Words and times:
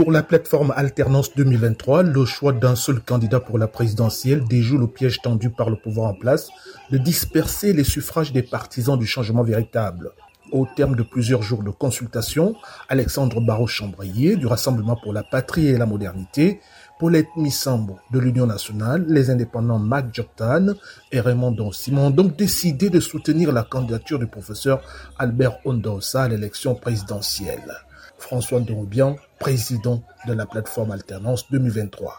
Pour 0.00 0.12
la 0.12 0.22
plateforme 0.22 0.72
Alternance 0.74 1.34
2023, 1.36 2.04
le 2.04 2.24
choix 2.24 2.54
d'un 2.54 2.74
seul 2.74 3.00
candidat 3.00 3.38
pour 3.38 3.58
la 3.58 3.68
présidentielle 3.68 4.42
déjoue 4.48 4.78
le 4.78 4.86
piège 4.86 5.20
tendu 5.20 5.50
par 5.50 5.68
le 5.68 5.76
pouvoir 5.76 6.08
en 6.08 6.14
place 6.14 6.48
de 6.90 6.96
disperser 6.96 7.74
les 7.74 7.84
suffrages 7.84 8.32
des 8.32 8.42
partisans 8.42 8.98
du 8.98 9.04
changement 9.04 9.42
véritable. 9.42 10.12
Au 10.52 10.66
terme 10.74 10.96
de 10.96 11.02
plusieurs 11.02 11.42
jours 11.42 11.62
de 11.62 11.68
consultation, 11.68 12.54
Alexandre 12.88 13.42
Barrault-Chambrier 13.42 14.36
du 14.36 14.46
Rassemblement 14.46 14.96
pour 14.96 15.12
la 15.12 15.22
patrie 15.22 15.66
et 15.66 15.76
la 15.76 15.84
modernité, 15.84 16.60
Paulette 17.00 17.34
Missambo 17.34 17.96
de 18.10 18.18
l'Union 18.18 18.44
nationale, 18.44 19.06
les 19.08 19.30
indépendants 19.30 19.78
Mac 19.78 20.14
Joktan 20.14 20.74
et 21.10 21.20
Raymond 21.20 21.52
Don 21.52 21.72
Simon 21.72 22.08
ont 22.08 22.10
donc 22.10 22.36
décidé 22.36 22.90
de 22.90 23.00
soutenir 23.00 23.52
la 23.52 23.62
candidature 23.62 24.18
du 24.18 24.26
professeur 24.26 24.82
Albert 25.18 25.56
Ondosa 25.64 26.24
à 26.24 26.28
l'élection 26.28 26.74
présidentielle. 26.74 27.74
François 28.18 28.60
Ndoubian, 28.60 29.16
président 29.38 30.02
de 30.28 30.34
la 30.34 30.44
plateforme 30.44 30.90
Alternance 30.90 31.50
2023. 31.50 32.18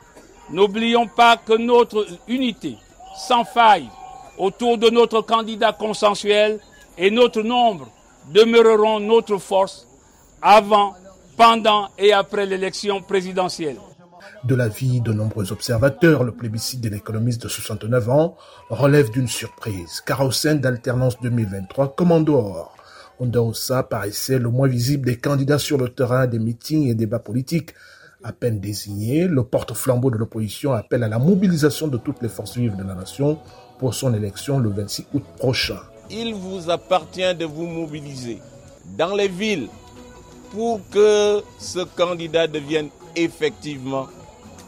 N'oublions 0.49 1.07
pas 1.07 1.37
que 1.37 1.55
notre 1.55 2.07
unité, 2.27 2.75
sans 3.15 3.45
faille, 3.45 3.87
autour 4.39 4.79
de 4.79 4.89
notre 4.89 5.21
candidat 5.21 5.73
consensuel 5.73 6.59
et 6.97 7.11
notre 7.11 7.43
nombre 7.43 7.87
demeureront 8.33 8.99
notre 8.99 9.37
force 9.37 9.85
avant, 10.41 10.95
pendant 11.37 11.89
et 11.99 12.13
après 12.13 12.47
l'élection 12.47 13.03
présidentielle. 13.03 13.77
De 14.43 14.55
l'avis 14.55 15.01
de 15.01 15.13
nombreux 15.13 15.51
observateurs, 15.51 16.23
le 16.23 16.31
plébiscite 16.31 16.81
de 16.81 16.89
l'économiste 16.89 17.43
de 17.43 17.47
69 17.47 18.09
ans 18.09 18.37
relève 18.69 19.11
d'une 19.11 19.27
surprise, 19.27 20.01
car 20.05 20.21
au 20.21 20.31
sein 20.31 20.55
d'Alternance 20.55 21.19
2023, 21.21 21.95
comme 21.95 22.11
en 22.11 22.21
dehors, 22.21 22.75
paraissait 23.89 24.39
le 24.39 24.49
moins 24.49 24.67
visible 24.67 25.05
des 25.05 25.17
candidats 25.17 25.59
sur 25.59 25.77
le 25.77 25.89
terrain 25.89 26.25
des 26.27 26.39
meetings 26.39 26.87
et 26.87 26.95
débats 26.95 27.19
politiques. 27.19 27.73
À 28.23 28.33
peine 28.33 28.59
désigné, 28.59 29.27
le 29.27 29.43
porte-flambeau 29.43 30.11
de 30.11 30.17
l'opposition 30.17 30.73
appelle 30.73 31.03
à 31.03 31.07
la 31.07 31.19
mobilisation 31.19 31.87
de 31.87 31.97
toutes 31.97 32.21
les 32.21 32.29
forces 32.29 32.57
vives 32.57 32.75
de 32.75 32.83
la 32.83 32.95
nation 32.95 33.39
pour 33.79 33.93
son 33.93 34.13
élection 34.13 34.59
le 34.59 34.69
26 34.69 35.05
août 35.13 35.23
prochain. 35.37 35.79
Il 36.09 36.33
vous 36.33 36.69
appartient 36.69 37.35
de 37.35 37.45
vous 37.45 37.65
mobiliser 37.65 38.39
dans 38.97 39.15
les 39.15 39.27
villes 39.27 39.69
pour 40.51 40.81
que 40.91 41.41
ce 41.57 41.79
candidat 41.95 42.47
devienne 42.47 42.89
effectivement 43.15 44.07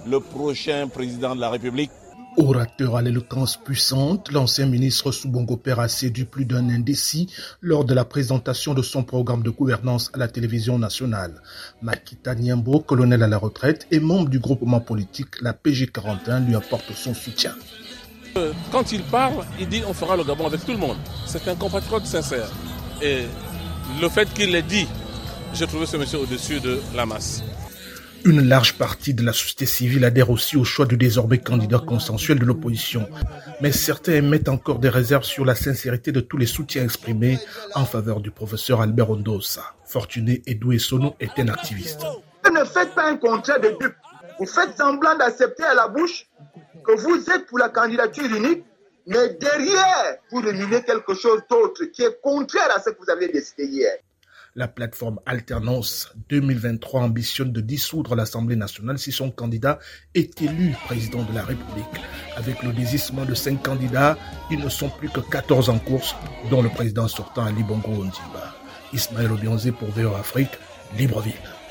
le 0.06 0.20
prochain 0.20 0.88
président 0.88 1.36
de 1.36 1.42
la 1.42 1.50
République. 1.50 1.92
Orateur 2.36 2.96
à 2.96 3.04
l'éloquence 3.04 3.58
puissante, 3.58 4.32
l'ancien 4.32 4.66
ministre 4.66 5.12
Soubongo 5.12 5.56
Père 5.56 5.80
a 5.80 5.88
séduit 5.88 6.26
plus 6.26 6.46
d'un 6.46 6.68
indécis 6.70 7.32
lors 7.62 7.86
de 7.86 7.94
la 7.94 8.06
présentation 8.06 8.74
de 8.74 8.82
son 8.82 9.04
programme 9.04 9.44
de 9.44 9.52
gouvernance 9.52 10.10
à 10.14 10.18
la 10.18 10.28
télévision 10.28 10.80
nationale. 10.80 11.42
Makita 11.84 12.34
Niambo, 12.34 12.80
colonel 12.80 13.22
à 13.22 13.28
la 13.28 13.38
retraite 13.38 13.86
et 13.92 14.00
membre 14.00 14.30
du 14.30 14.40
groupement 14.40 14.80
politique, 14.80 15.42
la 15.42 15.54
PG41, 15.54 16.48
lui 16.48 16.56
apporte 16.56 16.92
son 16.94 17.14
soutien. 17.14 17.54
Quand 18.72 18.92
il 18.92 19.04
parle, 19.04 19.46
il 19.60 19.68
dit 19.68 19.84
on 19.88 19.94
fera 19.94 20.18
le 20.18 20.24
Gabon 20.24 20.48
avec 20.48 20.66
tout 20.66 20.72
le 20.72 20.80
monde. 20.80 20.98
C'est 21.28 21.48
un 21.48 21.56
compatriote 21.56 22.08
sincère. 22.08 22.50
Et 23.00 23.26
le 24.02 24.10
fait 24.10 24.28
qu'il 24.34 24.52
l'ait 24.52 24.64
dit, 24.64 24.88
j'ai 25.54 25.68
trouvé 25.68 25.86
ce 25.86 25.98
monsieur 25.98 26.18
au-dessus 26.18 26.60
de 26.60 26.80
la 26.96 27.06
masse. 27.06 27.44
Une 28.26 28.48
large 28.48 28.78
partie 28.78 29.14
de 29.14 29.22
la 29.22 29.34
société 29.34 29.66
civile 29.66 30.06
adhère 30.06 30.30
aussi 30.30 30.56
au 30.56 30.64
choix 30.64 30.86
du 30.86 30.96
désormais 30.96 31.40
candidat 31.40 31.80
consensuel 31.80 32.40
de 32.40 32.46
l'opposition. 32.46 33.06
Mais 33.60 33.74
certains 33.74 34.14
émettent 34.14 34.48
encore 34.48 34.80
des 34.80 34.88
réserves 34.88 35.26
sur 35.26 35.44
la 35.44 35.56
sincérité 35.56 36.14
de 36.14 36.22
tous 36.22 36.38
les 36.38 36.46
soutiens 36.46 36.86
exprimés 36.86 37.38
en 37.76 37.84
faveur 37.84 38.22
du 38.22 38.32
professeur 38.32 38.80
Albert 38.80 39.10
Ondosa. 39.10 39.64
Fortuné 39.86 40.42
Edoué 40.46 40.80
Sono 40.80 41.16
est 41.20 41.38
un 41.38 41.50
activiste. 41.50 42.06
Ne 42.50 42.64
faites 42.64 42.96
pas 42.96 43.10
un 43.10 43.18
contrat 43.18 43.60
de 43.60 43.76
dupe. 43.78 43.96
Vous 44.40 44.46
faites 44.46 44.78
semblant 44.78 45.18
d'accepter 45.18 45.64
à 45.64 45.74
la 45.74 45.90
bouche 45.90 46.26
que 46.86 46.94
vous 46.94 47.30
êtes 47.30 47.46
pour 47.48 47.60
la 47.60 47.68
candidature 47.68 48.26
unique, 48.26 48.64
mais 49.06 49.34
derrière, 49.40 50.18
vous 50.32 50.40
reminez 50.40 50.82
quelque 50.84 51.14
chose 51.14 51.42
d'autre 51.50 51.84
qui 51.86 52.04
est 52.04 52.22
contraire 52.22 52.70
à 52.74 52.80
ce 52.80 52.92
que 52.92 53.00
vous 53.00 53.10
avez 53.10 53.28
décidé 53.28 53.66
hier. 53.66 53.98
La 54.56 54.68
plateforme 54.68 55.20
Alternance 55.26 56.14
2023 56.30 57.02
ambitionne 57.02 57.52
de 57.52 57.60
dissoudre 57.60 58.14
l'Assemblée 58.14 58.56
nationale 58.56 59.00
si 59.00 59.12
son 59.12 59.32
candidat 59.32 59.80
est 60.14 60.40
élu 60.44 60.76
président 60.86 61.24
de 61.24 61.34
la 61.34 61.44
République. 61.44 61.86
Avec 62.38 62.62
le 62.62 62.72
désistement 62.72 63.26
de 63.26 63.34
cinq 63.34 63.64
candidats, 63.64 64.16
ils 64.52 64.60
ne 64.60 64.70
sont 64.70 64.90
plus 64.90 65.10
que 65.10 65.22
14 65.22 65.70
en 65.70 65.80
course, 65.80 66.16
dont 66.52 66.62
le 66.62 66.70
président 66.70 67.08
sortant 67.08 67.46
Ali 67.46 67.64
Bongo 67.64 67.94
Ondimba. 67.94 68.56
Ismaël 68.94 69.32
Obionze 69.32 69.72
pour 69.80 69.90
VO 69.90 70.14
Afrique, 70.14 70.52
Libreville. 70.96 71.34